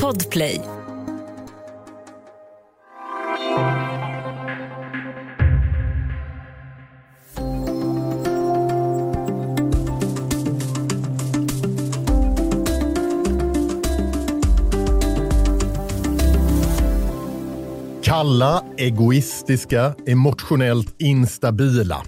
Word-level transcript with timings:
Podplay. 0.00 0.60
Kalla, 18.02 18.64
egoistiska, 18.76 19.94
emotionellt 20.06 20.94
instabila. 20.98 22.02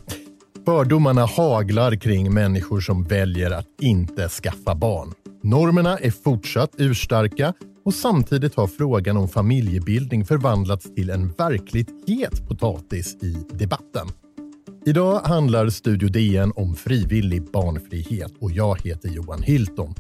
Fördomarna 0.64 1.26
haglar 1.26 1.96
kring 1.96 2.34
människor 2.34 2.80
som 2.80 3.04
väljer 3.04 3.50
att 3.50 3.66
inte 3.80 4.28
skaffa 4.28 4.74
barn. 4.74 5.23
Normerna 5.44 5.98
är 5.98 6.10
fortsatt 6.10 6.70
urstarka 6.78 7.54
och 7.84 7.94
samtidigt 7.94 8.54
har 8.54 8.66
frågan 8.66 9.16
om 9.16 9.28
familjebildning 9.28 10.24
förvandlats 10.24 10.94
till 10.94 11.10
en 11.10 11.28
verkligt 11.28 11.88
het 12.06 12.48
potatis 12.48 13.14
i 13.22 13.36
debatten. 13.50 14.08
Idag 14.86 15.20
handlar 15.20 15.68
Studio 15.68 16.08
DN 16.08 16.52
om 16.56 16.74
frivillig 16.74 17.50
barnfrihet 17.50 18.32
och 18.40 18.52
jag 18.52 18.80
heter 18.80 19.08
Johan 19.08 19.42
Hilton. 19.42 19.94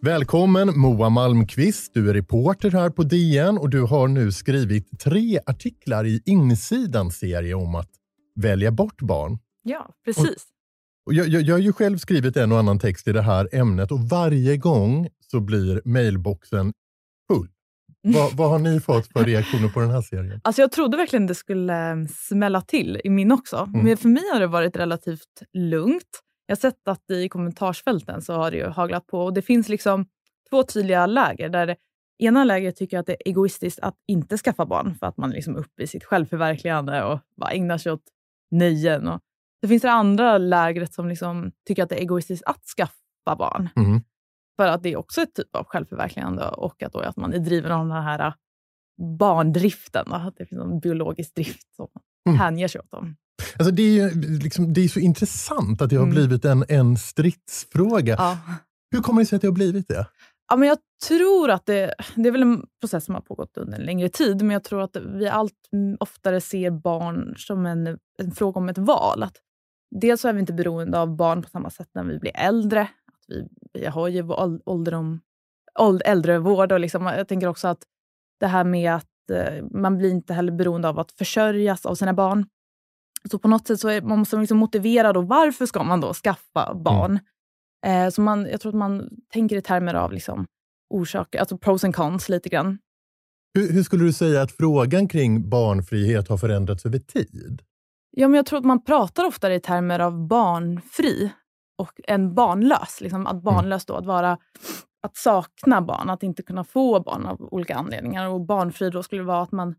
Välkommen 0.00 0.78
Moa 0.78 1.08
Malmqvist. 1.08 1.94
Du 1.94 2.10
är 2.10 2.14
reporter 2.14 2.70
här 2.70 2.90
på 2.90 3.02
DN 3.02 3.58
och 3.58 3.70
du 3.70 3.82
har 3.82 4.08
nu 4.08 4.32
skrivit 4.32 5.00
tre 5.00 5.40
artiklar 5.46 6.04
i 6.04 6.22
Insidans 6.24 7.16
serie 7.16 7.54
om 7.54 7.74
att 7.74 7.90
välja 8.34 8.70
bort 8.70 9.02
barn. 9.02 9.38
Ja, 9.62 9.88
precis. 10.04 10.26
Och 10.26 10.53
jag, 11.04 11.28
jag, 11.28 11.42
jag 11.42 11.54
har 11.54 11.60
ju 11.60 11.72
själv 11.72 11.98
skrivit 11.98 12.36
en 12.36 12.52
och 12.52 12.58
annan 12.58 12.78
text 12.78 13.08
i 13.08 13.12
det 13.12 13.22
här 13.22 13.48
ämnet 13.52 13.92
och 13.92 14.00
varje 14.00 14.56
gång 14.56 15.08
så 15.30 15.40
blir 15.40 15.82
mailboxen 15.84 16.72
full. 17.28 17.48
Vad, 18.02 18.32
vad 18.36 18.50
har 18.50 18.58
ni 18.58 18.80
fått 18.80 19.06
för 19.06 19.24
reaktioner 19.24 19.68
på 19.68 19.80
den 19.80 19.90
här 19.90 20.02
serien? 20.02 20.40
Alltså 20.44 20.62
jag 20.62 20.72
trodde 20.72 20.96
verkligen 20.96 21.26
det 21.26 21.34
skulle 21.34 21.90
eh, 21.90 22.06
smälla 22.06 22.60
till 22.60 23.00
i 23.04 23.10
min 23.10 23.32
också. 23.32 23.56
Mm. 23.56 23.84
Men 23.84 23.96
för 23.96 24.08
mig 24.08 24.22
har 24.32 24.40
det 24.40 24.46
varit 24.46 24.76
relativt 24.76 25.42
lugnt. 25.52 26.20
Jag 26.46 26.56
har 26.56 26.60
sett 26.60 26.88
att 26.88 27.10
i 27.10 27.28
kommentarsfälten 27.28 28.22
så 28.22 28.34
har 28.34 28.50
det 28.50 28.56
ju 28.56 28.66
haglat 28.66 29.06
på. 29.06 29.24
Och 29.24 29.34
Det 29.34 29.42
finns 29.42 29.68
liksom 29.68 30.06
två 30.50 30.62
tydliga 30.62 31.06
läger. 31.06 31.48
Där 31.48 31.66
det 31.66 31.76
ena 32.18 32.44
lägret 32.44 32.76
tycker 32.76 32.98
att 32.98 33.06
det 33.06 33.12
är 33.12 33.28
egoistiskt 33.28 33.80
att 33.80 33.94
inte 34.08 34.38
skaffa 34.38 34.66
barn 34.66 34.94
för 34.94 35.06
att 35.06 35.16
man 35.16 35.30
är 35.30 35.34
liksom 35.34 35.56
uppe 35.56 35.82
i 35.82 35.86
sitt 35.86 36.04
självförverkligande 36.04 37.04
och 37.04 37.20
bara 37.36 37.50
ägnar 37.50 37.78
sig 37.78 37.92
åt 37.92 38.04
nöjen. 38.50 39.08
Och 39.08 39.20
det 39.64 39.68
finns 39.68 39.82
det 39.82 39.90
andra 39.90 40.38
lägret 40.38 40.94
som 40.94 41.08
liksom 41.08 41.52
tycker 41.66 41.82
att 41.82 41.88
det 41.88 41.94
är 41.94 42.00
egoistiskt 42.00 42.44
att 42.46 42.64
skaffa 42.76 43.36
barn. 43.38 43.68
Mm. 43.76 44.00
För 44.56 44.66
att 44.68 44.82
det 44.82 44.92
är 44.92 44.96
också 44.96 45.20
ett 45.22 45.34
typ 45.34 45.56
av 45.56 45.64
självförverkligande 45.64 46.48
och 46.48 46.82
att, 46.82 46.92
då 46.92 47.00
att 47.00 47.16
man 47.16 47.32
är 47.32 47.38
driven 47.38 47.72
av 47.72 47.88
den 47.88 48.02
här 48.02 48.34
barndriften. 49.18 50.04
Då, 50.08 50.14
att 50.14 50.36
det 50.36 50.46
finns 50.46 50.60
en 50.62 50.80
biologisk 50.80 51.34
drift 51.34 51.74
som 51.76 51.88
Mm. 52.28 52.38
hänger 52.38 52.68
sig 52.68 52.80
åt 52.80 52.90
dem. 52.90 53.16
Alltså 53.58 53.74
det, 53.74 53.82
är 53.82 53.90
ju 53.92 54.10
liksom, 54.38 54.72
det 54.72 54.80
är 54.80 54.88
så 54.88 55.00
intressant 55.00 55.82
att 55.82 55.90
det 55.90 55.96
har 55.96 56.02
Mm. 56.02 56.14
blivit 56.14 56.44
en, 56.44 56.64
en 56.68 56.96
stridsfråga. 56.96 58.14
Ja. 58.18 58.38
Hur 58.90 59.00
kommer 59.00 59.22
det 59.22 59.26
sig 59.26 59.36
att 59.36 59.42
det 59.42 59.48
har 59.48 59.52
blivit 59.52 59.88
det? 59.88 60.06
Ja, 60.50 60.56
men 60.56 60.68
jag 60.68 60.78
tror 61.08 61.50
att 61.50 61.66
det, 61.66 61.94
det 62.14 62.28
är 62.28 62.32
väl 62.32 62.42
en 62.42 62.62
process 62.80 63.04
som 63.04 63.14
har 63.14 63.22
pågått 63.22 63.56
under 63.56 63.78
en 63.78 63.84
längre 63.84 64.08
tid, 64.08 64.36
men 64.42 64.50
jag 64.50 64.64
tror 64.64 64.82
att 64.82 64.96
vi 64.96 65.28
allt 65.28 65.54
oftare 66.00 66.40
ser 66.40 66.70
barn 66.70 67.34
som 67.36 67.66
en, 67.66 67.86
en 68.22 68.32
fråga 68.34 68.58
om 68.60 68.68
ett 68.68 68.78
val. 68.78 69.22
Att 69.22 69.36
dels 70.00 70.20
så 70.20 70.28
är 70.28 70.32
vi 70.32 70.40
inte 70.40 70.52
beroende 70.52 70.98
av 70.98 71.16
barn 71.16 71.42
på 71.42 71.48
samma 71.48 71.70
sätt 71.70 71.88
när 71.94 72.04
vi 72.04 72.18
blir 72.18 72.32
äldre. 72.34 72.80
Att 72.82 73.24
vi, 73.28 73.48
vi 73.72 73.86
har 73.86 74.08
ju 74.08 74.22
åld- 74.22 74.62
ålderdom, 74.66 75.20
åld, 75.78 76.02
äldrevård 76.04 76.72
och 76.72 76.80
liksom, 76.80 77.06
jag 77.06 77.28
tänker 77.28 77.46
också 77.46 77.68
att 77.68 77.82
det 78.40 78.46
här 78.46 78.64
med 78.64 78.94
att 78.94 79.30
eh, 79.32 79.64
man 79.70 79.98
blir 79.98 80.10
inte 80.10 80.34
heller 80.34 80.52
beroende 80.52 80.88
av 80.88 80.98
att 80.98 81.12
försörjas 81.12 81.86
av 81.86 81.94
sina 81.94 82.12
barn. 82.14 82.46
Så 83.30 83.38
på 83.38 83.48
något 83.48 83.66
sätt 83.66 83.80
så 83.80 83.88
är 83.88 84.02
man 84.02 84.18
måste 84.18 84.36
liksom 84.36 84.58
motivera 84.58 85.12
då 85.12 85.20
varför 85.20 85.66
ska 85.66 85.82
man 85.82 86.00
då 86.00 86.12
skaffa 86.14 86.74
barn. 86.74 87.18
Eh, 87.86 88.10
så 88.10 88.20
man, 88.20 88.46
jag 88.50 88.60
tror 88.60 88.72
att 88.72 88.78
man 88.78 89.08
tänker 89.32 89.56
i 89.56 89.62
termer 89.62 89.94
av 89.94 90.12
liksom 90.12 90.46
orsaker, 90.90 91.38
alltså 91.38 91.58
pros 91.58 91.84
and 91.84 91.94
cons 91.94 92.28
lite 92.28 92.48
grann. 92.48 92.78
Hur, 93.54 93.72
hur 93.72 93.82
skulle 93.82 94.04
du 94.04 94.12
säga 94.12 94.42
att 94.42 94.52
frågan 94.52 95.08
kring 95.08 95.48
barnfrihet 95.48 96.28
har 96.28 96.36
förändrats 96.38 96.86
över 96.86 96.98
tid? 96.98 97.62
Ja, 98.16 98.28
men 98.28 98.36
jag 98.36 98.46
tror 98.46 98.58
att 98.58 98.64
man 98.64 98.84
pratar 98.84 99.24
oftare 99.24 99.54
i 99.54 99.60
termer 99.60 99.98
av 99.98 100.26
barnfri 100.28 101.32
och 101.78 102.00
en 102.04 102.34
barnlös. 102.34 103.00
Liksom 103.00 103.26
att 103.26 103.42
barnlös 103.42 103.86
då, 103.86 103.94
att 103.94 104.06
vara 104.06 104.38
att 105.02 105.16
sakna 105.16 105.82
barn, 105.82 106.10
att 106.10 106.22
inte 106.22 106.42
kunna 106.42 106.64
få 106.64 107.00
barn 107.00 107.26
av 107.26 107.42
olika 107.42 107.74
anledningar. 107.76 108.28
Och 108.28 108.40
barnfri 108.40 108.90
då 108.90 109.02
skulle 109.02 109.22
vara 109.22 109.42
att 109.42 109.52
man 109.52 109.74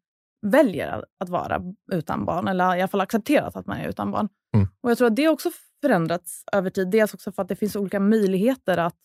väljer 0.47 1.03
att- 1.19 1.29
vara 1.29 1.61
utan 1.91 2.25
barn, 2.25 2.47
eller 2.47 2.75
i 2.75 2.81
alla 2.81 2.87
fall 2.87 3.01
accepterat 3.01 3.55
att 3.55 3.67
man 3.67 3.77
är 3.77 3.87
utan 3.89 4.11
barn. 4.11 4.29
Mm. 4.55 4.67
Och 4.81 4.91
Jag 4.91 4.97
tror 4.97 5.07
att 5.07 5.15
det 5.15 5.27
också 5.27 5.49
förändrats 5.81 6.43
över 6.51 6.69
tid. 6.69 6.91
Dels 6.91 7.13
också 7.13 7.31
för 7.31 7.41
att 7.41 7.47
det 7.47 7.55
finns 7.55 7.75
olika 7.75 7.99
möjligheter 7.99 8.77
att 8.77 8.97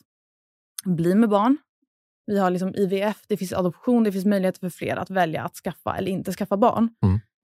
bli 0.84 1.14
med 1.14 1.28
barn. 1.28 1.56
Vi 2.26 2.38
har 2.38 2.50
liksom 2.50 2.74
IVF, 2.74 3.24
det 3.28 3.36
finns 3.36 3.52
adoption, 3.52 4.04
det 4.04 4.12
finns 4.12 4.24
möjligheter 4.24 4.60
för 4.60 4.70
fler 4.70 4.97
att 4.97 5.10
välja 5.10 5.42
att 5.44 5.54
skaffa 5.56 5.97
eller 5.97 6.10
inte 6.12 6.32
skaffa 6.32 6.56
barn. 6.56 6.88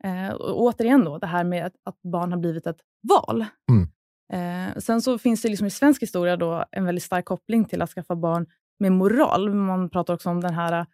Eh, 0.06 0.34
och 0.34 0.62
återigen 0.62 1.04
då, 1.04 1.18
det 1.18 1.26
här 1.26 1.44
med 1.44 1.66
att, 1.66 1.72
att 1.84 2.02
barn 2.02 2.32
har 2.32 2.38
blivit 2.38 2.66
ett 2.66 2.80
val. 3.08 3.44
Mm. 3.70 3.88
Eh, 4.32 4.76
sen 4.78 5.02
så 5.02 5.18
finns 5.18 5.42
det 5.42 5.48
liksom 5.48 5.66
i 5.66 5.70
svensk 5.70 6.02
historia 6.02 6.36
då 6.36 6.64
en 6.72 6.84
väldigt 6.84 7.04
stark 7.04 7.24
koppling 7.24 7.64
till 7.64 7.82
att 7.82 7.90
skaffa 7.90 8.16
barn 8.16 8.46
med 8.78 8.92
moral. 8.92 9.54
Man 9.54 9.90
pratar 9.90 10.14
också 10.14 10.30
om 10.30 10.40
den 10.40 10.54
här 10.54 10.80
eh, 10.80 10.86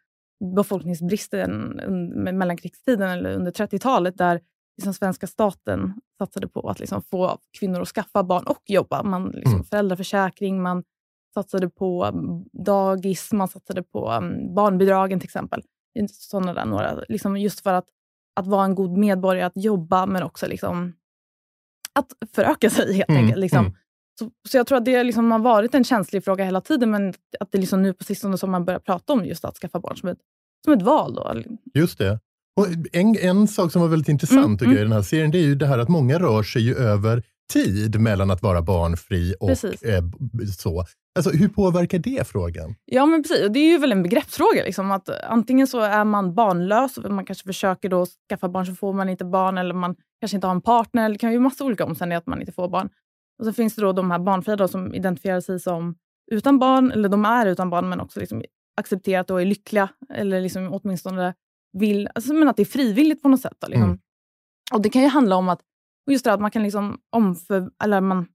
befolkningsbristen 0.55 1.81
un- 1.81 2.15
med 2.15 2.35
mellankrigstiden 2.35 3.11
eller 3.11 3.35
under 3.35 3.53
30-talet 3.53 4.19
där 4.19 4.41
liksom 4.77 4.95
svenska 4.95 5.27
staten 5.27 5.95
satsade 6.19 6.49
på 6.49 6.69
att 6.69 6.81
liksom 6.81 7.03
få 7.03 7.39
kvinnor 7.59 7.81
att 7.81 7.89
skaffa 7.89 8.23
barn 8.23 8.45
och 8.47 8.63
jobba. 8.67 9.03
Man, 9.03 9.29
liksom, 9.31 9.53
Mm. 9.53 9.65
Föräldraförsäkring, 9.65 10.63
man 10.63 10.85
satsade 11.35 11.69
på 11.69 12.05
mm, 12.05 12.45
dagis, 12.53 13.33
man 13.33 13.49
satsade 13.49 13.83
på 13.83 14.09
mm, 14.11 14.55
barnbidragen 14.55 15.21
till 15.21 15.27
exempel. 15.27 15.63
Sådana 16.11 16.55
där 16.55 16.65
några, 16.65 16.95
liksom 17.09 17.37
just 17.37 17.61
för 17.61 17.73
att, 17.73 17.87
att 18.41 18.47
vara 18.47 18.65
en 18.65 18.75
god 18.75 18.97
medborgare, 18.97 19.47
att 19.47 19.65
jobba 19.65 20.07
men 20.07 20.23
också 20.23 20.47
liksom 20.47 20.93
att 21.95 22.13
föröka 22.35 22.71
sig 22.71 22.95
helt 22.95 23.11
Mm, 23.11 23.23
enkelt. 23.23 23.41
Liksom. 23.41 23.59
mm. 23.59 23.73
Så, 24.19 24.31
så 24.49 24.57
jag 24.57 24.67
tror 24.67 24.79
att 24.79 24.85
det 24.85 25.05
liksom 25.05 25.31
har 25.31 25.39
varit 25.39 25.75
en 25.75 25.85
känslig 25.85 26.25
fråga 26.25 26.45
hela 26.45 26.61
tiden, 26.61 26.91
men 26.91 27.15
att 27.41 27.53
det 27.53 27.59
liksom 27.59 27.83
nu 27.83 27.93
på 27.95 28.05
sistone 28.05 28.39
som 28.39 28.51
man 28.51 28.65
börjar 28.65 28.81
prata 28.81 29.13
om 29.13 29.25
just 29.25 29.45
att 29.45 29.57
skaffa 29.57 29.81
barn 29.81 29.97
som 29.97 30.09
ett, 30.09 30.19
som 30.65 30.73
ett 30.73 30.83
val. 30.83 31.15
Då. 31.15 31.43
Just 31.75 31.99
det. 31.99 32.21
Och 32.57 32.67
en, 32.93 33.17
en 33.17 33.49
sak 33.49 33.73
som 33.73 33.83
var 33.83 33.89
väldigt 33.89 34.09
intressant 34.09 34.45
Mm, 34.45 34.59
tycker 34.59 34.73
jag, 34.73 34.81
i 34.81 34.83
den 34.83 34.93
här 34.93 35.03
serien, 35.03 35.31
det 35.31 35.39
är 35.39 35.43
ju 35.43 35.55
det 35.55 35.67
här 35.67 35.79
att 35.79 35.89
många 35.89 36.19
rör 36.19 36.43
sig 36.43 36.75
över 36.75 37.23
tid 37.53 38.01
mellan 38.01 38.31
att 38.31 38.43
vara 38.43 38.63
barnfri 38.63 39.35
och 39.41 39.51
eh, 39.51 40.05
så. 40.59 40.85
Alltså, 41.15 41.31
hur 41.31 41.49
påverkar 41.49 41.99
det 41.99 42.29
frågan? 42.29 42.75
Ja, 42.85 43.07
men 43.07 43.23
precis. 43.23 43.49
Det 43.51 43.59
är 43.59 43.71
ju 43.71 43.79
väl 43.79 43.93
en 43.93 44.03
begreppsfråga. 44.03 44.65
Liksom, 44.65 44.91
att 44.91 45.09
antingen 45.09 45.67
så 45.67 45.81
är 45.81 46.05
man 46.05 46.35
barnlös, 46.35 46.99
och 46.99 47.11
man 47.11 47.25
kanske 47.25 47.47
försöker 47.47 47.89
då 47.89 48.07
skaffa 48.29 48.49
barn, 48.49 48.67
så 48.67 48.75
får 48.75 48.93
man 48.93 49.09
inte 49.09 49.25
barn, 49.25 49.59
eller 49.59 49.75
man 49.75 49.97
kanske 50.21 50.37
inte 50.37 50.47
har 50.47 50.55
en 50.55 50.61
partner. 50.61 51.11
Det 51.11 51.19
kan 51.19 51.33
ju 51.33 51.39
massa 51.39 51.65
olika 51.65 51.85
omständigheter 51.85 52.23
att 52.23 52.27
man 52.27 52.41
inte 52.41 52.53
får 52.53 52.69
barn. 52.69 52.89
Och 53.39 53.45
så 53.45 53.53
finns 53.53 53.75
det 53.75 53.83
då 53.83 53.93
de 53.93 54.11
här 54.11 54.19
barnfria 54.19 54.57
då, 54.57 54.69
som 54.69 54.95
identifierar 54.95 55.41
sig 55.41 55.61
som 55.61 55.95
utan 56.33 56.59
barn, 56.59 56.93
eller 56.93 57.09
de 57.09 57.25
är 57.25 57.47
utan 57.47 57.71
barn, 57.71 57.89
men 57.89 58.01
också 58.01 58.21
liksom 58.21 58.43
accepterat 58.77 59.31
och 59.31 59.41
är 59.41 59.45
lyckliga, 59.45 59.89
eller 60.15 60.41
liksom 60.41 60.73
åtminstone 60.73 61.35
vill, 61.73 62.09
alltså, 62.15 62.35
men 62.35 62.49
att 62.49 62.57
det 62.57 62.63
är 62.63 62.65
frivilligt 62.65 63.23
på 63.23 63.29
något 63.29 63.41
sätt. 63.41 63.57
Då, 63.59 63.67
liksom. 63.69 63.85
Mm. 63.85 63.99
Och 64.73 64.83
Det 64.83 64.89
kan 64.89 65.03
ju 65.03 65.09
handla 65.09 65.37
om 65.37 65.49
att, 65.49 65.61
just 66.11 66.25
det, 66.25 66.33
att 66.33 66.41
man 66.41 66.51
kan 66.51 66.63
liksom 66.63 66.99
omför, 67.11 67.71
eller 67.85 68.01
man, 68.01 68.27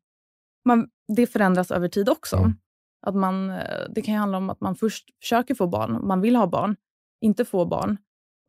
man, 0.66 0.88
det 1.16 1.28
förändras 1.28 1.72
över 1.72 1.88
tid 1.88 2.10
också. 2.10 2.36
Mm. 2.36 2.54
Att 3.02 3.16
man, 3.16 3.50
eh, 3.50 3.58
det 3.90 4.02
kan 4.02 4.14
ju 4.14 4.20
handla 4.20 4.38
om 4.38 4.50
att 4.50 4.62
man 4.62 4.76
först 4.76 5.06
försöker 5.22 5.56
få 5.56 5.68
barn, 5.68 6.08
man 6.08 6.22
vill 6.22 6.36
ha 6.36 6.48
barn, 6.48 6.76
inte 7.22 7.46
få 7.46 7.66
barn. 7.66 7.98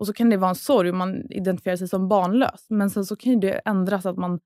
Och 0.00 0.06
så 0.06 0.12
kan 0.12 0.30
det 0.30 0.36
vara 0.36 0.48
en 0.48 0.54
sorg, 0.54 0.92
man 0.92 1.30
identifierar 1.30 1.76
sig 1.76 1.88
som 1.88 2.08
barnlös. 2.08 2.66
Men 2.68 2.90
sen 2.90 3.06
så 3.06 3.16
kan 3.16 3.32
ju 3.32 3.38
det 3.38 3.60
ändras 3.64 4.06
att 4.06 4.16
man 4.16 4.40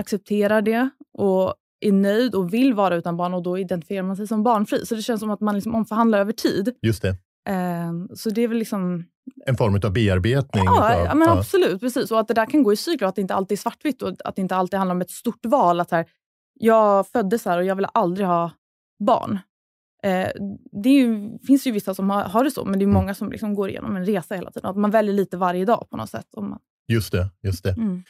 accepterar 0.00 0.62
det 0.62 0.88
och 1.18 1.54
är 1.80 1.92
nöjd 1.92 2.34
och 2.34 2.54
vill 2.54 2.74
vara 2.74 2.96
utan 2.96 3.16
barn 3.16 3.34
och 3.34 3.42
då 3.42 3.58
identifierar 3.58 4.02
man 4.02 4.16
sig 4.16 4.26
som 4.26 4.42
barnfri. 4.42 4.86
Så 4.86 4.94
det 4.94 5.02
känns 5.02 5.20
som 5.20 5.30
att 5.30 5.40
man 5.40 5.54
liksom 5.54 5.74
omförhandlar 5.74 6.18
över 6.18 6.32
tid. 6.32 6.74
Just 6.82 7.02
det. 7.02 7.08
Eh, 7.48 7.92
så 8.14 8.30
det 8.30 8.42
är 8.42 8.48
väl 8.48 8.58
liksom... 8.58 9.04
En 9.46 9.56
form 9.56 9.80
av 9.84 9.92
bearbetning. 9.92 10.64
Ja, 10.64 10.90
utav- 10.90 11.04
ja, 11.04 11.14
men 11.14 11.28
ja. 11.28 11.38
absolut. 11.38 11.80
Precis. 11.80 12.10
Och 12.10 12.20
att 12.20 12.28
det 12.28 12.34
där 12.34 12.46
kan 12.46 12.62
gå 12.62 12.72
i 12.72 12.76
cykler 12.76 13.06
och 13.06 13.08
att 13.08 13.14
det 13.14 13.22
inte 13.22 13.34
alltid 13.34 13.58
är 13.58 13.60
svartvitt 13.60 14.02
och 14.02 14.12
att 14.24 14.36
det 14.36 14.42
inte 14.42 14.56
alltid 14.56 14.78
handlar 14.78 14.94
om 14.94 15.00
ett 15.00 15.10
stort 15.10 15.46
val. 15.46 15.80
Att 15.80 15.90
här, 15.90 16.06
jag 16.54 17.06
föddes 17.06 17.44
här 17.44 17.58
och 17.58 17.64
jag 17.64 17.76
vill 17.76 17.86
aldrig 17.94 18.26
ha 18.26 18.50
barn. 18.98 19.38
Eh, 20.04 20.28
det 20.82 20.90
ju, 20.90 21.38
finns 21.46 21.66
ju 21.66 21.70
vissa 21.72 21.94
som 21.94 22.10
har, 22.10 22.22
har 22.22 22.44
det 22.44 22.50
så, 22.50 22.64
men 22.64 22.78
det 22.78 22.82
är 22.82 22.86
Mm. 22.86 22.94
många 22.94 23.14
som 23.14 23.30
liksom 23.30 23.54
går 23.54 23.68
igenom 23.70 23.96
en 23.96 24.04
resa 24.06 24.34
hela 24.34 24.50
tiden. 24.50 24.70
Att 24.70 24.76
man 24.76 24.90
väljer 24.90 25.14
lite 25.14 25.36
varje 25.36 25.64
dag 25.64 25.86
på 25.90 25.96
något 25.96 26.10
sätt. 26.10 26.26
Om 26.36 26.50
man, 26.50 26.58
Just 26.88 27.12
det. 27.12 27.28
Just 27.42 27.64
det. 27.64 27.70
mm. 27.70 28.02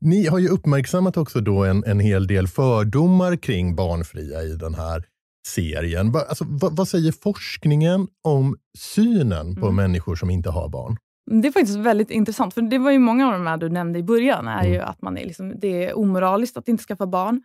Ni 0.00 0.26
har 0.26 0.38
ju 0.38 0.48
uppmärksammat 0.48 1.16
också 1.16 1.40
då 1.40 1.64
en, 1.64 1.84
en 1.84 2.00
hel 2.00 2.26
del 2.26 2.48
fördomar 2.48 3.36
kring 3.36 3.74
barnfria 3.76 4.42
i 4.42 4.56
den 4.56 4.74
här 4.74 5.04
serien. 5.48 6.12
Va, 6.12 6.20
alltså, 6.28 6.44
va, 6.48 6.68
vad 6.72 6.88
säger 6.88 7.12
forskningen 7.12 8.08
om 8.24 8.56
synen 8.78 9.54
på 9.56 9.66
Mm. 9.66 9.76
människor 9.76 10.16
som 10.16 10.30
inte 10.30 10.50
har 10.50 10.68
barn? 10.68 10.96
Det 11.30 11.48
är 11.48 11.52
faktiskt 11.52 11.78
väldigt 11.78 12.10
intressant, 12.10 12.54
för 12.54 12.62
det 12.62 12.78
var 12.78 12.90
ju 12.90 12.98
många 12.98 13.26
av 13.26 13.32
de 13.32 13.46
här 13.46 13.56
du 13.56 13.68
nämnde 13.68 13.98
i 13.98 14.02
början, 14.02 14.48
är 14.48 14.60
Mm. 14.60 14.72
ju 14.72 14.78
att 14.80 15.02
man 15.02 15.18
är 15.18 15.24
liksom, 15.26 15.54
det 15.60 15.84
är 15.84 15.98
omoraliskt 15.98 16.56
att 16.56 16.68
inte 16.68 16.84
skaffa 16.84 17.06
barn. 17.06 17.42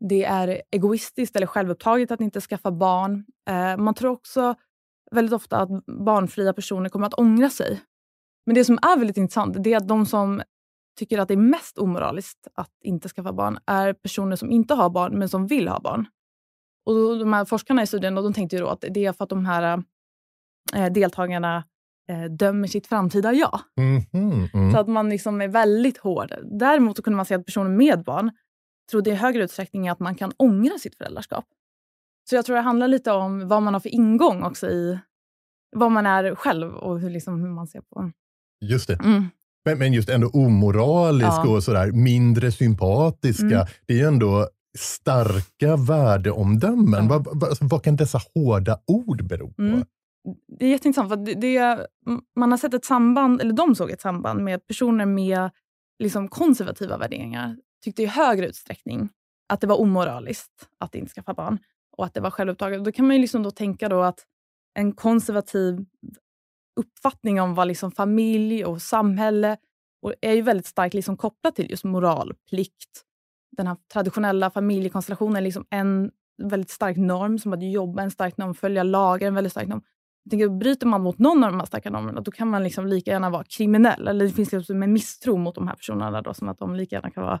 Det 0.00 0.24
är 0.24 0.62
egoistiskt 0.70 1.36
eller 1.36 1.46
självupptaget 1.46 2.10
att 2.10 2.20
inte 2.20 2.40
skaffa 2.40 2.70
barn. 2.70 3.24
Eh, 3.50 3.76
man 3.76 3.94
tror 3.94 4.10
också 4.10 4.54
väldigt 5.10 5.32
ofta 5.32 5.56
att 5.56 5.86
barnfria 5.86 6.52
personer 6.52 6.88
kommer 6.88 7.06
att 7.06 7.14
ångra 7.14 7.50
sig. 7.50 7.80
Men 8.46 8.54
det 8.54 8.64
som 8.64 8.78
är 8.82 8.98
väldigt 8.98 9.16
intressant, 9.16 9.66
är 9.66 9.76
att 9.76 9.88
de 9.88 10.06
som 10.06 10.42
tycker 10.98 11.18
att 11.18 11.28
det 11.28 11.34
är 11.34 11.38
mest 11.38 11.78
omoraliskt 11.78 12.48
att 12.54 12.72
inte 12.84 13.08
skaffa 13.08 13.32
barn, 13.32 13.58
är 13.66 13.92
personer 13.92 14.36
som 14.36 14.50
inte 14.50 14.74
har 14.74 14.90
barn, 14.90 15.18
men 15.18 15.28
som 15.28 15.46
vill 15.46 15.68
ha 15.68 15.80
barn. 15.80 16.06
Och 16.86 17.18
de 17.18 17.32
här 17.32 17.44
forskarna 17.44 17.82
i 17.82 17.86
studien, 17.86 18.14
de 18.14 18.32
tänkte 18.32 18.56
ju 18.56 18.68
att 18.68 18.84
det 18.90 19.06
är 19.06 19.12
för 19.12 19.24
att 19.24 19.30
de 19.30 19.46
här 19.46 19.82
eh, 20.74 20.92
deltagarna 20.92 21.64
eh, 22.08 22.24
dömer 22.24 22.68
sitt 22.68 22.86
framtida 22.86 23.32
jag. 23.32 23.60
Mhm, 23.76 24.48
mm. 24.54 24.72
Så 24.72 24.78
att 24.78 24.88
man 24.88 25.08
liksom 25.08 25.40
är 25.40 25.48
väldigt 25.48 25.98
hård. 25.98 26.34
Däremot 26.58 26.96
så 26.96 27.02
kunde 27.02 27.16
man 27.16 27.26
se 27.26 27.34
att 27.34 27.46
personer 27.46 27.70
med 27.70 28.04
barn 28.04 28.30
trodde 28.90 29.10
i 29.10 29.14
högre 29.14 29.44
utsträckning 29.44 29.88
att 29.88 30.00
man 30.00 30.14
kan 30.14 30.32
ångra 30.36 30.78
sitt 30.78 30.94
föräldraskap. 30.96 31.44
Så 32.30 32.34
jag 32.34 32.44
tror 32.44 32.56
det 32.56 32.62
handlar 32.62 32.88
lite 32.88 33.12
om 33.12 33.48
vad 33.48 33.62
man 33.62 33.74
har 33.74 33.80
för 33.80 33.88
ingång 33.94 34.42
också 34.42 34.66
i 34.66 34.98
vad 35.76 35.92
man 35.92 36.06
är 36.06 36.34
själv 36.34 36.74
och 36.74 37.00
hur, 37.00 37.10
liksom, 37.10 37.40
hur 37.40 37.48
man 37.48 37.66
ser 37.66 37.80
på... 37.80 38.10
Just 38.60 38.88
det. 38.88 38.94
Mm. 38.94 39.24
Men, 39.64 39.78
men 39.78 39.92
just 39.92 40.08
ändå 40.08 40.28
omoralisk 40.28 41.28
Ja. 41.44 41.48
och 41.48 41.64
sådär, 41.64 41.92
mindre 41.92 42.52
sympatiska. 42.52 43.44
Mm. 43.44 43.66
Det 43.86 44.00
är 44.00 44.08
ändå 44.08 44.48
starka 44.78 45.76
värdeomdömen. 45.76 47.04
Ja. 47.04 47.08
Vad, 47.08 47.40
vad, 47.40 47.44
alltså, 47.44 47.64
vad 47.64 47.82
kan 47.82 47.96
dessa 47.96 48.20
hårda 48.34 48.80
ord 48.86 49.24
bero 49.24 49.52
på? 49.52 49.62
Mm. 49.62 49.84
Det 50.58 50.66
är 50.66 50.70
jätteintressant, 50.70 51.08
för 51.08 51.16
det, 51.16 51.34
det, 51.34 51.86
man 52.36 52.50
har 52.50 52.58
sett 52.58 52.74
ett 52.74 52.84
samband, 52.84 53.40
eller 53.40 53.52
de 53.52 53.74
såg 53.74 53.90
ett 53.90 54.00
samband 54.00 54.40
med 54.40 54.66
personer 54.66 55.06
med 55.06 55.50
liksom 55.98 56.28
konservativa 56.28 56.96
värderingar 56.96 57.56
tyckte 57.84 58.02
i 58.02 58.06
högre 58.06 58.46
utsträckning 58.46 59.08
att 59.48 59.60
det 59.60 59.66
var 59.66 59.80
omoraliskt 59.80 60.68
att 60.78 60.94
inte 60.94 61.12
skaffa 61.12 61.34
barn 61.34 61.58
och 61.96 62.04
att 62.04 62.14
det 62.14 62.20
var 62.20 62.30
självupptaget. 62.30 62.84
Då 62.84 62.92
kan 62.92 63.06
man 63.06 63.16
ju 63.16 63.22
liksom 63.22 63.42
då 63.42 63.50
tänka 63.50 63.88
då 63.88 64.02
att 64.02 64.26
en 64.74 64.92
konservativ 64.92 65.84
uppfattning 66.76 67.40
om 67.40 67.54
vad 67.54 67.68
liksom 67.68 67.92
familj 67.92 68.64
och 68.64 68.82
samhälle 68.82 69.56
och 70.02 70.14
är 70.20 70.32
ju 70.32 70.42
väldigt 70.42 70.66
starkt 70.66 70.94
liksom 70.94 71.16
kopplat 71.16 71.56
till 71.56 71.70
just 71.70 71.84
moral, 71.84 72.34
plikt. 72.50 73.04
Den 73.56 73.66
här 73.66 73.76
traditionella 73.92 74.50
familjekonstellationen 74.50 75.36
är 75.36 75.40
liksom 75.40 75.66
en 75.70 76.10
väldigt 76.42 76.70
stark 76.70 76.96
norm, 76.96 77.38
som 77.38 77.52
att 77.52 77.72
jobba 77.72 78.02
en 78.02 78.10
stark 78.10 78.36
norm, 78.36 78.54
följa 78.54 78.82
lagar 78.82 79.28
en 79.28 79.34
väldigt 79.34 79.52
stark 79.52 79.68
norm. 79.68 79.82
Jag 80.22 80.30
tänker, 80.30 80.48
bryter 80.48 80.86
man 80.86 81.00
mot 81.00 81.18
någon 81.18 81.44
av 81.44 81.50
de 81.50 81.58
här 81.58 81.66
starka 81.66 81.90
normerna, 81.90 82.20
då 82.20 82.30
kan 82.30 82.48
man 82.48 82.64
liksom 82.64 82.86
lika 82.86 83.10
gärna 83.10 83.30
vara 83.30 83.44
kriminell. 83.44 84.08
Eller 84.08 84.24
det 84.24 84.32
finns 84.32 84.52
liksom 84.52 84.82
en 84.82 84.92
misstro 84.92 85.36
mot 85.36 85.54
de 85.54 85.68
här 85.68 85.74
personerna, 85.74 86.22
då, 86.22 86.34
som 86.34 86.48
att 86.48 86.58
de 86.58 86.74
lika 86.74 86.96
gärna 86.96 87.10
kan 87.10 87.22
vara... 87.22 87.40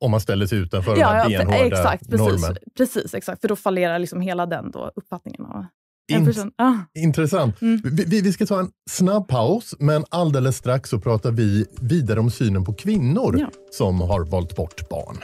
Om 0.00 0.10
man 0.10 0.20
ställer 0.20 0.46
sig 0.46 0.58
utanför 0.58 0.94
den 0.96 1.04
här 1.04 1.22
för- 1.24 1.30
benhårda 1.38 1.66
exakt, 1.66 2.10
precis, 2.10 2.26
normen. 2.42 2.56
precis, 2.76 3.14
exakt. 3.14 3.40
För 3.40 3.48
då 3.48 3.56
fallerar 3.56 3.98
liksom 3.98 4.20
hela 4.20 4.46
den 4.46 4.70
då, 4.70 4.90
uppfattningen. 4.96 5.44
Av 5.46 5.64
In-. 6.12 6.52
Ah. 6.58 6.74
Intressant. 6.94 7.62
Mm. 7.62 7.80
Vi, 7.84 8.04
vi- 8.04 8.20
vi 8.20 8.32
ska 8.32 8.46
ta 8.46 8.60
en 8.60 8.70
snabb 8.90 9.28
paus, 9.28 9.74
men 9.78 10.04
alldeles 10.08 10.56
strax 10.56 10.90
så 10.90 11.00
pratar 11.00 11.30
vi 11.30 11.66
vidare 11.80 12.20
om 12.20 12.30
synen 12.30 12.64
på 12.64 12.72
kvinnor 12.74 13.36
Ja. 13.40 13.50
som 13.70 14.00
har 14.00 14.24
valt 14.24 14.56
bort 14.56 14.88
barn. 14.88 15.16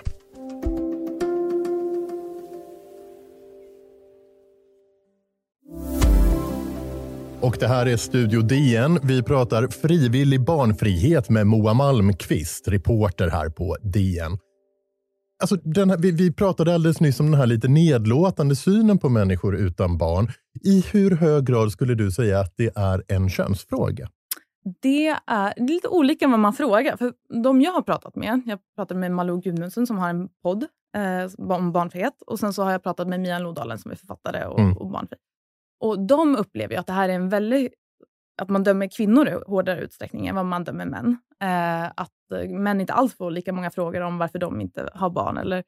Och 7.40 7.56
det 7.60 7.68
här 7.68 7.86
är 7.86 7.96
Studio 7.96 8.40
DN. 8.42 8.98
Vi 9.02 9.22
pratar 9.22 9.68
frivillig 9.68 10.40
barnfrihet 10.44 11.28
med 11.30 11.46
Moa 11.46 11.74
Malmqvist, 11.74 12.68
reporter 12.68 13.28
här 13.30 13.48
på 13.48 13.76
DN. 13.82 14.38
Alltså, 15.42 15.54
här, 15.54 15.98
vi, 15.98 16.10
vi 16.10 16.32
pratade 16.32 16.74
alldeles 16.74 17.00
nyss 17.00 17.20
om 17.20 17.30
den 17.30 17.40
här 17.40 17.46
lite 17.46 17.68
nedlåtande 17.68 18.56
synen 18.56 18.98
på 18.98 19.08
människor 19.08 19.56
utan 19.56 19.98
barn. 19.98 20.28
I 20.64 20.80
hur 20.92 21.10
hög 21.10 21.44
grad 21.46 21.72
skulle 21.72 21.94
du 21.94 22.10
säga 22.10 22.40
att 22.40 22.54
det 22.56 22.76
är 22.76 23.02
en 23.08 23.28
könsfråga? 23.30 24.08
Det 24.82 25.06
är, 25.08 25.18
det 25.56 25.62
är 25.62 25.68
lite 25.68 25.88
olika 25.88 26.28
vad 26.28 26.38
man 26.38 26.52
frågar. 26.52 26.96
För 26.96 27.12
de 27.42 27.60
jag 27.60 27.72
har 27.72 27.82
pratat 27.82 28.16
med, 28.16 28.42
jag 28.46 28.58
pratade 28.76 29.00
med 29.00 29.12
Malou 29.12 29.40
Gudmundsen 29.40 29.86
som 29.86 29.98
har 29.98 30.08
en 30.10 30.28
podd 30.42 30.66
eh, 30.96 31.50
om 31.56 31.72
barnfrihet. 31.72 32.22
Och 32.26 32.38
sen 32.38 32.52
så 32.52 32.62
har 32.62 32.72
jag 32.72 32.82
pratat 32.82 33.08
med 33.08 33.20
Mia 33.20 33.38
Lodalen 33.38 33.78
som 33.78 33.90
är 33.90 33.94
författare 33.94 34.44
och, 34.44 34.60
Mm. 34.60 34.76
och 34.76 34.90
barnfri. 34.90 35.16
Och 35.80 36.06
de 36.06 36.36
upplever 36.36 36.76
att 36.78 36.86
det 36.86 36.92
här 36.92 37.08
är 37.08 37.12
en 37.14 37.28
väldigt 37.28 37.72
att 38.42 38.48
man 38.48 38.64
dömer 38.64 38.88
kvinnor 38.96 39.28
i 39.28 39.32
hårdare 39.46 39.80
utsträckning 39.80 40.26
än 40.26 40.34
vad 40.34 40.46
man 40.46 40.64
dömer 40.64 40.86
män. 40.86 41.16
Eh, 41.42 41.86
att 41.96 42.32
eh, 42.32 42.48
män 42.48 42.80
inte 42.80 42.92
alls 42.92 43.16
får 43.16 43.30
lika 43.30 43.52
många 43.52 43.70
frågor 43.70 44.00
om 44.00 44.18
varför 44.18 44.38
de 44.38 44.60
inte 44.60 44.90
har 44.94 45.10
barn. 45.10 45.38
Eller, 45.38 45.58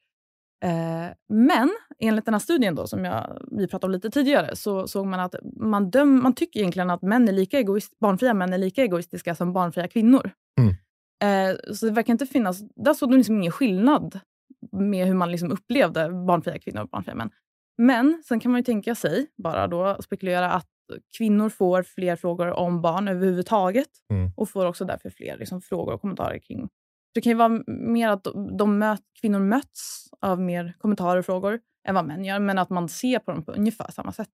eh, 0.64 1.14
men 1.28 1.70
enligt 1.98 2.24
den 2.24 2.34
här 2.34 2.38
studien 2.38 2.74
då, 2.74 2.86
som 2.86 3.04
jag, 3.04 3.42
vi 3.50 3.68
pratade 3.68 3.88
om 3.88 3.92
lite 3.92 4.10
tidigare 4.10 4.56
så 4.56 4.88
såg 4.88 5.06
man 5.06 5.20
att 5.20 5.34
man, 5.56 5.90
döm, 5.90 6.22
man 6.22 6.34
tycker 6.34 6.60
egentligen 6.60 6.90
att 6.90 7.02
män 7.02 7.28
är 7.28 7.32
lika 7.32 7.58
egoist, 7.58 7.98
barnfria 7.98 8.34
män 8.34 8.52
är 8.52 8.58
lika 8.58 8.82
egoistiska 8.82 9.34
som 9.34 9.52
barnfria 9.52 9.88
kvinnor. 9.88 10.30
Mm. 10.60 10.74
Eh, 11.22 11.56
så 11.74 11.86
det 11.86 11.92
verkar 11.92 12.12
inte 12.12 12.26
finnas... 12.26 12.60
Där 12.76 12.94
såg 12.94 13.10
de 13.10 13.16
liksom 13.16 13.36
ingen 13.36 13.52
skillnad 13.52 14.20
med 14.72 15.06
hur 15.06 15.14
man 15.14 15.30
liksom 15.30 15.52
upplevde 15.52 16.10
barnfria 16.10 16.58
kvinnor 16.58 16.82
och 16.82 16.88
barnfria 16.88 17.14
män. 17.14 17.30
Men 17.78 18.22
sen 18.28 18.40
kan 18.40 18.50
man 18.52 18.58
ju 18.60 18.64
tänka 18.64 18.94
sig, 18.94 19.26
bara 19.42 19.66
då 19.66 19.96
spekulera, 20.02 20.50
att 20.50 20.66
kvinnor 21.18 21.48
får 21.48 21.82
fler 21.82 22.16
frågor 22.16 22.50
om 22.50 22.80
barn 22.80 23.08
överhuvudtaget 23.08 23.88
Mm. 24.12 24.30
och 24.36 24.48
får 24.50 24.66
också 24.66 24.84
därför 24.84 25.10
fler 25.10 25.38
liksom, 25.38 25.60
frågor 25.60 25.92
och 25.92 26.00
kommentarer 26.00 26.38
kring... 26.38 26.68
Det 27.14 27.20
kan 27.20 27.30
ju 27.30 27.36
vara 27.36 27.62
mer 27.66 28.08
att 28.08 28.26
de, 28.58 28.78
möt, 28.78 29.00
kvinnor 29.20 29.38
möts 29.40 30.08
av 30.20 30.40
mer 30.40 30.74
kommentarer 30.78 31.18
och 31.18 31.26
frågor 31.26 31.60
än 31.88 31.94
vad 31.94 32.04
män 32.06 32.24
gör, 32.24 32.38
men 32.38 32.58
att 32.58 32.70
man 32.70 32.88
ser 32.88 33.18
på 33.18 33.30
dem 33.30 33.44
på 33.44 33.52
ungefär 33.52 33.90
samma 33.90 34.12
sätt. 34.12 34.28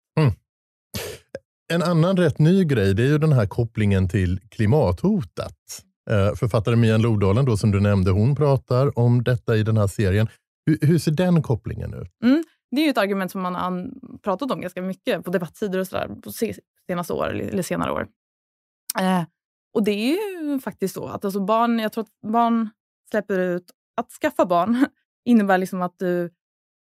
En 1.73 1.83
annan 1.83 2.17
rätt 2.17 2.39
ny 2.39 2.65
grej 2.65 2.95
det 2.95 3.03
är 3.03 3.07
ju 3.07 3.19
den 3.19 3.33
här 3.33 3.47
kopplingen 3.47 4.09
till 4.09 4.41
klimathotet. 4.51 5.57
Eh, 6.11 6.35
författaren 6.35 6.81
Mia 6.81 6.97
Lodalen, 6.97 7.45
då, 7.45 7.57
som 7.57 7.71
du 7.71 7.81
nämnde, 7.81 8.11
hon 8.11 8.37
pratar 8.37 8.99
om 8.99 9.23
detta 9.23 9.57
i 9.57 9.63
den 9.63 9.77
här 9.77 9.87
serien. 9.87 10.29
Hur, 10.67 10.79
hur 10.87 10.99
ser 10.99 11.13
den 11.13 11.43
kopplingen 11.43 11.95
ut? 11.95 12.09
Det 12.75 12.81
är 12.81 12.85
ju 12.85 12.91
ett 12.91 12.99
argument 12.99 13.31
som 13.31 13.41
man 13.43 13.55
har 13.55 13.91
pratat 14.19 14.51
om 14.51 14.61
ganska 14.61 14.83
mycket 14.83 15.25
på 15.25 15.31
debattsidor 15.31 15.81
och 15.81 15.87
sådär 15.87 16.09
på 16.23 16.33
se- 16.33 16.55
senaste 16.87 17.13
år, 17.13 17.29
eller 17.35 17.63
senare 17.63 17.93
år. 17.93 18.09
Eh, 19.01 19.23
och 19.75 19.85
det 19.85 19.91
är 19.91 20.43
ju 20.43 20.61
faktiskt 20.61 20.95
så 20.95 21.07
att 21.07 21.25
alltså 21.25 21.41
barn, 21.41 21.79
jag 21.79 21.93
tror 21.93 22.05
att 22.05 22.31
barn 22.33 22.71
släpper 23.11 23.39
ut, 23.39 23.71
att 23.97 24.11
skaffa 24.13 24.47
barn 24.47 24.87
innebär 25.25 25.59
liksom 25.59 25.83
att 25.83 25.99
du 25.99 26.31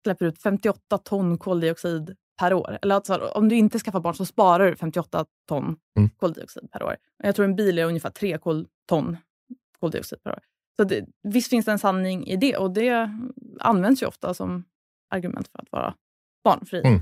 släpper 0.03 0.25
ut 0.25 0.41
58 0.41 0.97
ton 0.97 1.37
koldioxid 1.37 2.15
per 2.39 2.53
år. 2.53 2.79
Eller 2.81 2.95
att 2.95 3.05
så 3.05 3.13
här, 3.13 3.37
om 3.37 3.49
du 3.49 3.55
inte 3.55 3.79
skaffar 3.79 3.99
barn 3.99 4.15
så 4.15 4.25
sparar 4.25 4.69
du 4.69 4.75
58 4.75 5.25
ton 5.47 5.75
Mm. 5.97 6.09
koldioxid 6.17 6.71
per 6.71 6.83
år. 6.83 6.95
Och 7.19 7.25
Jag 7.27 7.35
tror 7.35 7.45
en 7.45 7.55
bil 7.55 7.79
är 7.79 7.85
ungefär 7.85 8.09
3 8.09 8.37
kol- 8.37 8.67
ton 8.87 9.17
koldioxid 9.79 10.23
per 10.23 10.31
år. 10.31 10.39
Så 10.75 10.83
det, 10.83 11.05
visst 11.23 11.49
finns 11.49 11.65
det 11.65 11.71
en 11.71 11.79
sanning 11.79 12.27
i 12.27 12.35
det 12.35 12.57
och 12.57 12.71
det 12.71 13.09
används 13.59 14.03
ju 14.03 14.07
ofta 14.07 14.33
som 14.33 14.63
argument 15.09 15.47
för 15.47 15.59
att 15.59 15.71
vara 15.71 15.93
barnfri. 16.43 16.81
Mm. 16.85 17.01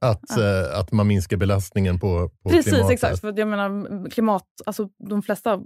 Att, 0.00 0.30
eh, 0.38 0.78
att 0.80 0.92
man 0.92 1.06
minskar 1.06 1.36
belastningen 1.36 2.00
på, 2.00 2.28
på 2.42 2.50
Precis, 2.50 2.72
klimatet. 2.72 2.94
exakt. 2.94 3.20
För 3.20 3.38
jag 3.38 3.48
menar, 3.48 4.10
klimat, 4.10 4.46
alltså, 4.66 4.88
de 5.08 5.22
flesta 5.22 5.60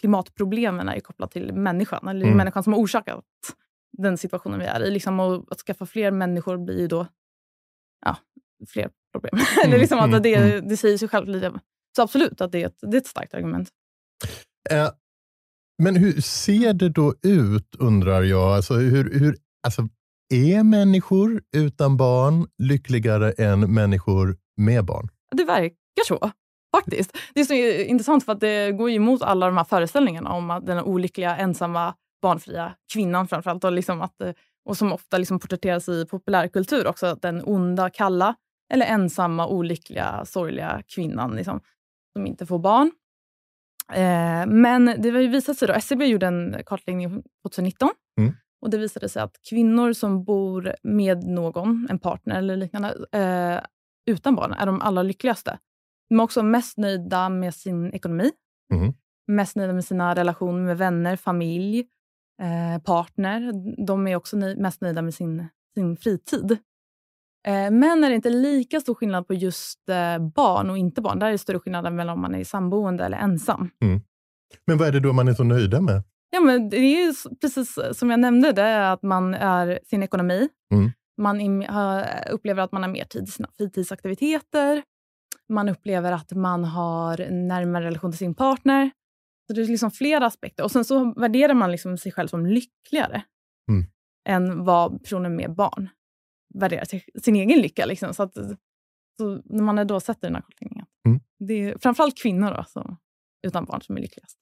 klimatproblemen 0.00 0.88
är 0.88 0.94
ju 0.94 1.00
kopplat 1.00 1.30
till 1.30 1.52
människan. 1.52 2.08
Eller 2.08 2.26
Mm. 2.26 2.36
människan 2.36 2.62
som 2.62 2.72
har 2.72 2.80
orsakat 2.80 3.24
den 3.98 4.18
situationen 4.18 4.58
vi 4.58 4.66
är 4.66 4.80
i. 4.84 4.90
Liksom, 4.90 5.20
och 5.20 5.52
att 5.52 5.60
skaffa 5.60 5.86
fler 5.86 6.10
människor 6.10 6.56
blir 6.58 6.80
ju 6.80 6.86
då 6.86 7.06
ja, 8.06 8.16
fler 8.68 8.90
problem. 9.12 9.46
Eller 9.64 9.78
liksom 9.78 9.98
mm, 9.98 10.14
att 10.14 10.22
det, 10.22 10.34
mm. 10.34 10.68
det 10.68 10.76
säger 10.76 10.98
sig 10.98 11.08
självt 11.08 11.28
lite. 11.28 11.52
Så 11.96 12.02
absolut, 12.02 12.40
att 12.40 12.52
det 12.52 12.62
är 12.62 12.66
ett, 12.66 12.78
det 12.80 12.96
är 12.96 13.00
ett 13.00 13.06
starkt 13.06 13.34
argument. 13.34 13.68
Eh, 14.70 14.90
men 15.82 15.96
hur 15.96 16.20
ser 16.20 16.72
det 16.72 16.88
då 16.88 17.14
ut, 17.22 17.76
undrar 17.78 18.22
jag? 18.22 18.56
Alltså, 18.56 18.74
hur, 18.74 19.18
hur, 19.18 19.36
alltså, 19.66 19.88
är 20.28 20.62
människor 20.62 21.42
utan 21.56 21.96
barn 21.96 22.46
lyckligare 22.58 23.32
än 23.32 23.74
människor 23.74 24.36
med 24.56 24.84
barn? 24.84 25.08
Det 25.32 25.44
verkar 25.44 26.04
så, 26.06 26.30
faktiskt. 26.76 27.16
Det 27.34 27.40
är 27.40 27.44
så 27.44 27.54
intressant 27.84 28.24
för 28.24 28.32
att 28.32 28.40
det 28.40 28.72
går 28.72 28.90
emot 28.90 29.22
alla 29.22 29.46
de 29.46 29.56
här 29.56 29.64
föreställningarna 29.64 30.32
om 30.32 30.50
att 30.50 30.66
den 30.66 30.78
olyckliga, 30.78 31.36
ensamma, 31.36 31.94
barnfria 32.22 32.74
kvinnan 32.92 33.28
framförallt. 33.28 33.64
Och, 33.64 33.72
liksom 33.72 34.02
att, 34.02 34.20
eh, 34.20 34.32
och 34.64 34.76
som 34.76 34.92
ofta 34.92 35.18
liksom 35.18 35.38
porträtteras 35.38 35.88
i 35.88 36.06
populärkultur 36.06 36.86
också. 36.86 37.06
Att 37.06 37.22
den 37.22 37.42
onda, 37.44 37.90
kalla 37.90 38.34
eller 38.72 38.86
ensamma, 38.86 39.46
olyckliga, 39.48 40.24
sorgliga 40.24 40.82
kvinnan 40.94 41.36
liksom, 41.36 41.60
som 42.12 42.26
inte 42.26 42.46
får 42.46 42.58
barn. 42.58 42.90
Eh, 43.92 44.46
men 44.46 44.94
det 44.98 45.10
har 45.10 45.20
ju 45.20 45.28
visat 45.28 45.56
sig, 45.56 45.68
då, 45.68 45.74
SCB 45.74 46.04
gjorde 46.06 46.26
en 46.26 46.56
kartläggning 46.66 47.22
2019. 47.42 47.90
Mm. 48.20 48.34
Och 48.64 48.70
Det 48.70 48.78
visade 48.78 49.08
sig 49.08 49.22
att 49.22 49.36
kvinnor 49.50 49.92
som 49.92 50.24
bor 50.24 50.74
med 50.82 51.24
någon, 51.24 51.86
en 51.90 51.98
partner 51.98 52.38
eller 52.38 52.56
liknande, 52.56 52.88
eh, 53.12 53.60
utan 54.10 54.34
barn 54.34 54.52
är 54.52 54.66
de 54.66 54.80
allra 54.80 55.02
lyckligaste. 55.02 55.58
De 56.08 56.20
är 56.20 56.24
också 56.24 56.42
mest 56.42 56.78
nöjda 56.78 57.28
med 57.28 57.54
sin 57.54 57.92
ekonomi, 57.94 58.30
Mm. 58.74 58.92
mest 59.26 59.56
nöjda 59.56 59.72
med 59.72 59.84
sina 59.84 60.14
relationer 60.14 60.60
med 60.64 60.78
vänner, 60.78 61.16
familj, 61.16 61.78
eh, 62.42 62.82
partner. 62.82 63.52
De 63.86 64.06
är 64.06 64.16
också 64.16 64.36
nöj 64.36 64.56
mest 64.56 64.80
nöjda 64.80 65.02
med 65.02 65.14
sin, 65.14 65.46
sin 65.74 65.96
fritid. 65.96 66.52
Eh, 67.46 67.70
men 67.70 68.04
är 68.04 68.08
det 68.08 68.14
inte 68.16 68.30
lika 68.30 68.80
stor 68.80 68.94
skillnad 68.94 69.26
på 69.26 69.34
just 69.34 69.88
eh, 69.88 70.18
barn 70.18 70.70
och 70.70 70.78
inte 70.78 71.00
barn. 71.00 71.18
Där 71.18 71.26
är 71.26 71.32
det 71.32 71.38
större 71.38 71.58
skillnad 71.58 71.92
mellan 71.92 72.14
om 72.14 72.20
man 72.20 72.34
är 72.34 72.44
samboende 72.44 73.04
eller 73.04 73.18
ensam. 73.18 73.70
Men 74.66 74.78
vad 74.78 74.88
är 74.88 74.92
det 74.92 75.00
då 75.00 75.12
man 75.12 75.28
är 75.28 75.34
så 75.34 75.44
nöjda 75.44 75.80
med? 75.80 76.02
Ja, 76.34 76.40
men 76.40 76.68
det 76.68 76.76
är 76.76 77.06
ju 77.06 77.14
precis 77.40 77.78
som 77.92 78.10
jag 78.10 78.20
nämnde, 78.20 78.52
det 78.52 78.62
är 78.62 78.92
att 78.92 79.02
man 79.02 79.34
är 79.34 79.78
sin 79.84 80.02
ekonomi. 80.02 80.48
Mm. 80.74 80.90
Man 81.20 81.64
upplever 82.30 82.62
att 82.62 82.72
man 82.72 82.82
har 82.82 82.90
mer 82.90 83.04
tid 83.04 83.22
i 83.22 83.26
sina 83.26 83.48
fritidsaktiviteter. 83.56 84.82
Man 85.48 85.68
upplever 85.68 86.12
att 86.12 86.32
man 86.32 86.64
har 86.64 87.30
närmare 87.30 87.84
relation 87.84 88.12
till 88.12 88.18
sin 88.18 88.34
partner. 88.34 88.90
Så 89.46 89.52
Det 89.52 89.62
är 89.62 89.66
liksom 89.66 89.90
flera 89.90 90.26
aspekter. 90.26 90.64
Och 90.64 90.70
Sen 90.70 90.84
så 90.84 91.14
värderar 91.16 91.54
man 91.54 91.72
liksom 91.72 91.98
sig 91.98 92.12
själv 92.12 92.28
som 92.28 92.46
lyckligare 92.46 93.22
Mm. 93.70 93.86
än 94.28 94.64
vad 94.64 95.02
personen 95.02 95.36
med 95.36 95.54
barn 95.54 95.88
värderar 96.54 96.84
sig, 96.84 97.04
sin 97.22 97.36
egen 97.36 97.60
lycka. 97.60 97.86
Liksom. 97.86 98.14
Så, 98.14 98.22
att, 98.22 98.34
så 99.18 99.42
när 99.44 99.62
man 99.62 99.78
är 99.78 99.84
då 99.84 100.00
sätter 100.00 100.28
den 100.28 100.34
här 100.34 100.42
kopplingen. 100.42 100.86
Mm. 101.06 101.20
Det 101.38 101.54
är 101.54 101.78
framförallt 101.78 102.18
kvinnor 102.18 102.50
då, 102.50 102.64
som, 102.68 102.96
utan 103.46 103.64
barn 103.64 103.82
som 103.82 103.96
är 103.96 104.00
lyckligast. 104.00 104.38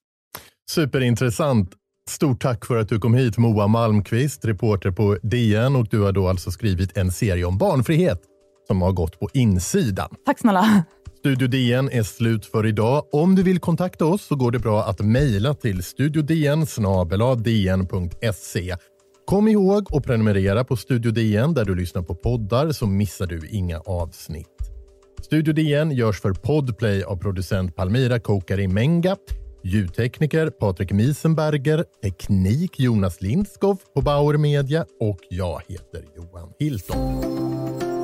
Superintressant. 0.69 1.75
Stort 2.09 2.41
tack 2.41 2.65
för 2.65 2.77
att 2.77 2.89
du 2.89 2.99
kom 2.99 3.13
hit 3.13 3.37
Moa 3.37 3.67
Malmqvist, 3.67 4.45
reporter 4.45 4.91
på 4.91 5.17
DN 5.21 5.75
och 5.75 5.87
du 5.89 6.01
har 6.01 6.11
då 6.11 6.27
alltså 6.27 6.51
skrivit 6.51 6.97
en 6.97 7.11
serie 7.11 7.45
om 7.45 7.57
barnfrihet 7.57 8.21
som 8.67 8.81
har 8.81 8.91
gått 8.91 9.19
på 9.19 9.29
insidan. 9.33 10.09
Tack 10.25 10.39
snälla. 10.39 10.83
Studio 11.19 11.47
DN 11.47 11.89
är 11.89 12.03
slut 12.03 12.45
för 12.45 12.65
idag. 12.65 13.03
Om 13.11 13.35
du 13.35 13.43
vill 13.43 13.59
kontakta 13.59 14.05
oss 14.05 14.21
så 14.21 14.35
går 14.35 14.51
det 14.51 14.59
bra 14.59 14.83
att 14.83 14.99
mejla 14.99 15.53
till 15.53 15.83
studiodn 15.83 16.65
dn.se. 17.43 18.75
Kom 19.25 19.47
ihåg 19.47 19.95
att 19.95 20.03
prenumerera 20.03 20.63
på 20.63 20.75
Studio 20.75 21.11
DN 21.11 21.53
där 21.53 21.65
du 21.65 21.75
lyssnar 21.75 22.01
på 22.01 22.15
poddar 22.15 22.71
så 22.71 22.87
missar 22.87 23.27
du 23.27 23.47
inga 23.49 23.79
avsnitt. 23.79 24.47
Studio 25.21 25.53
DN 25.53 25.91
görs 25.91 26.21
för 26.21 26.33
Podplay 26.33 27.03
av 27.03 27.15
producent 27.17 27.75
Palmira 27.75 28.19
Kokari 28.19 28.67
Menga, 28.67 29.17
ljudtekniker 29.63 30.49
Patrik 30.49 30.91
Miesenberger, 30.91 31.85
teknik 32.03 32.79
Jonas 32.79 33.21
Lindskov 33.21 33.77
på 33.93 34.01
Bauer 34.01 34.37
Media 34.37 34.85
och 34.99 35.19
jag 35.29 35.61
heter 35.67 36.03
Johan 36.15 36.53
Hilton. 36.59 38.02